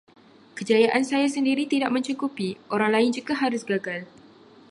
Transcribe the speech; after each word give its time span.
Kejayaan 0.57 1.03
saya 1.11 1.27
sendiri 1.35 1.63
tidak 1.73 1.89
mencukupi, 1.95 2.49
orang 2.75 2.91
lain 2.97 3.11
juga 3.17 3.33
harus 3.43 3.61
gagal. 3.71 4.01